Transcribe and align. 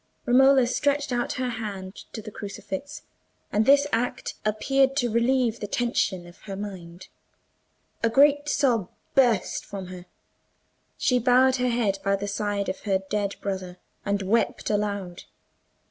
Romola 0.25 0.65
stretched 0.65 1.11
out 1.11 1.33
her 1.33 1.49
hand 1.51 2.05
to 2.11 2.23
the 2.23 2.31
crucifix, 2.31 3.03
and 3.51 3.67
this 3.67 3.85
act 3.91 4.33
appeared 4.43 4.95
to 4.95 5.11
relieve 5.11 5.59
the 5.59 5.67
tension 5.67 6.25
of 6.25 6.39
her 6.39 6.55
mind. 6.55 7.07
A 8.01 8.09
great 8.09 8.49
sob 8.49 8.89
burst 9.13 9.63
from 9.63 9.89
her. 9.89 10.07
She 10.97 11.19
bowed 11.19 11.57
her 11.57 11.69
head 11.69 11.99
by 12.03 12.15
the 12.15 12.27
side 12.27 12.67
of 12.67 12.79
her 12.79 13.03
dead 13.11 13.35
brother, 13.41 13.77
and 14.03 14.23
wept 14.23 14.71
aloud. 14.71 15.25